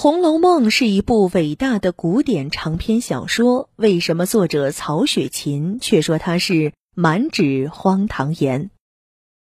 [0.00, 8.66] 红楼梦》是一部伟大的古典长篇小说，为什么作者曹雪芹却说它是满纸荒唐言？《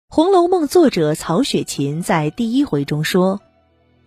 [0.08, 3.42] 红楼梦》作者曹雪芹在第一回中说：“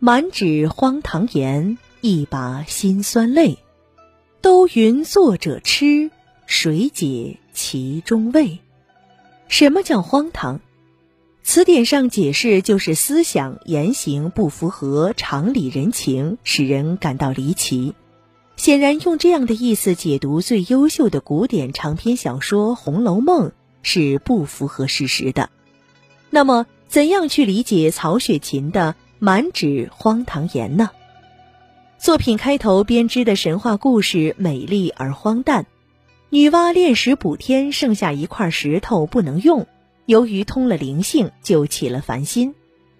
[0.00, 3.58] 满纸荒唐言，一把辛酸泪。
[4.40, 6.10] 都云作者痴，
[6.46, 8.60] 谁解其中味？”
[9.48, 10.62] 什么叫荒唐？
[11.44, 17.94] 词典上解释就是思想言行不符合常理人情，使人感到离奇。
[18.56, 23.48] 显然，用这样的意思解读最优秀的古典长篇小说《红楼梦》
[23.82, 25.50] 是不符合事实的。
[26.30, 30.90] 那么，怎样去理解曹雪芹的满纸荒唐言呢？
[31.98, 35.66] 作品开头编织的神话故事美丽而荒诞，
[36.30, 39.66] 女娲炼石补天，剩下一块石头不能用。
[40.06, 42.54] 由于通了灵性，就起了凡心。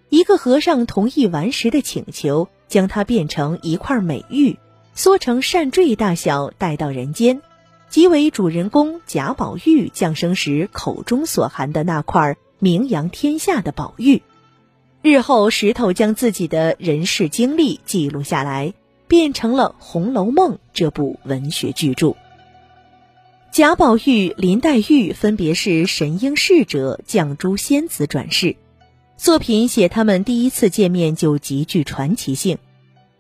[0.09, 4.59] 一个和尚同意顽石的请求，将它变成一块美玉，
[4.95, 7.41] 缩成扇坠大小，带到人间，
[7.89, 14.23] 即为主人公贾宝玉降生时口中所含的那块名扬天下的宝玉。
[15.03, 18.75] 日后，石头将自己的人世经历记录下来，
[19.09, 22.15] 变成了《红楼梦》这部文学巨著。
[23.53, 28.57] 贾宝玉、林黛玉分别是神瑛侍者、绛珠仙子转世，
[29.19, 32.57] 作品写他们第一次见面就极具传奇性。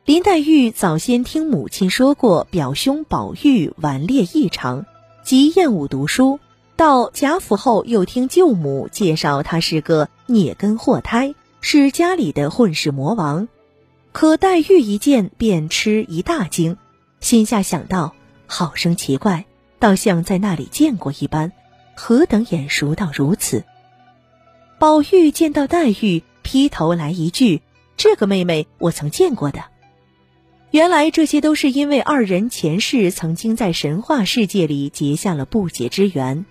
[0.06, 4.86] 林黛玉早先听母亲说过表兄宝玉顽劣异常，
[5.22, 6.38] 极厌恶读书；
[6.76, 13.48] 到贾府后又听舅母介绍他是个孽根祸胎，是家里的混世魔王。
[14.12, 16.78] 可黛玉一见便吃一大惊，
[17.20, 18.14] 心下想到：
[18.46, 19.44] 好生奇怪。
[19.82, 21.50] 倒像在那里见过一般，
[21.96, 23.64] 何等眼熟到如此！
[24.78, 27.62] 宝玉见到黛玉，劈头来一句
[27.98, 29.64] ：“这个妹妹我曾见过的。”
[30.70, 36.46] 原来这些都是因为二人前世曾经在神话世界里结下了不解之缘。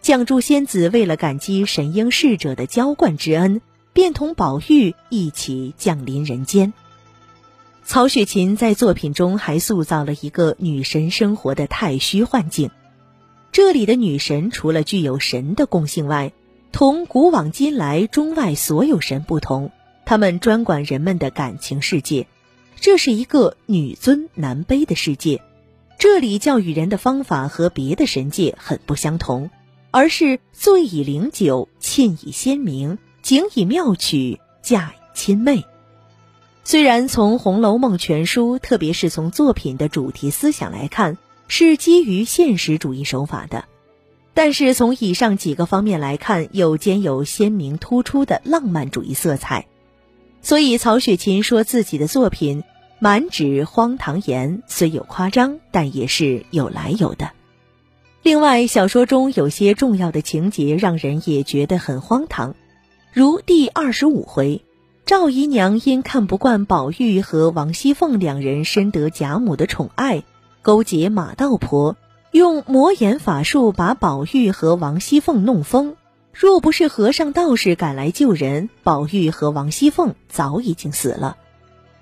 [0.00, 3.60] 绛珠仙子为了感激神瑛侍者的浇灌之恩，
[3.92, 6.72] 便同宝玉一起降临人间。
[7.84, 12.70] 曹雪芹在作品中还塑造了一个女神生活的太虚幻境。
[13.52, 16.32] 这里的女神除了具有神的共性外，
[16.70, 19.72] 同古往今来中外所有神不同，
[20.04, 22.28] 他们专管人们的感情世界。
[22.76, 25.42] 这是一个女尊男卑的世界。
[25.98, 29.50] 这里教育人的方法和别的神界很不相同，
[29.90, 35.64] 而是醉以灵酒，沁以仙茗，景以妙曲，嫁以亲妹。
[36.62, 43.64] 虽然从《红楼梦》全书，特别是从作品的主题思想来看，是基于现实主义手法的，
[44.34, 49.66] 但是从以上几个方面来看，又兼有鲜明突出的浪漫主义色彩。
[50.42, 52.62] 所以曹雪芹说自己的作品
[52.98, 57.32] 满纸荒唐言，虽有夸张，但也是有来由的。
[58.22, 62.54] 另外，小说中有些重要的情节让人也觉得很荒唐，
[63.12, 64.62] 如第二十五回。
[65.06, 70.22] 赵姨娘因看不惯宝玉和王熙凤两人深得贾母的宠爱，
[70.62, 71.96] 勾结马道婆，
[72.30, 75.96] 用魔眼法术把宝玉和王熙凤弄疯。
[76.32, 81.36] 若不是和尚道士赶来救人，宝玉和王熙凤早已经死了。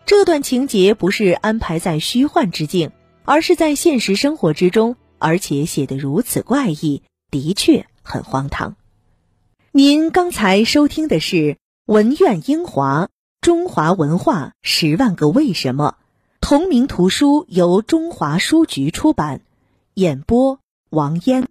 [0.04, 2.92] 这段情节不是安排在虚幻之境，
[3.25, 8.76] 而是在现实生活之中，而且写得如此怪异，的确很荒唐。
[9.72, 11.56] 您刚才收听的是。
[11.88, 13.09] 文苑英华，
[13.41, 15.97] 中华文化十万个为什么，
[16.38, 19.41] 同名图书由中华书局出版，
[19.94, 20.60] 演播
[20.91, 21.47] 王嫣。